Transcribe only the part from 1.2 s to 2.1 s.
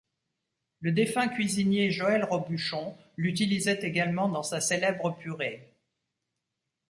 cuisinier